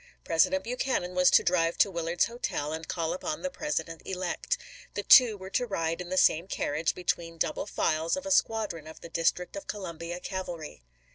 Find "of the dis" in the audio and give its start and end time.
8.87-9.31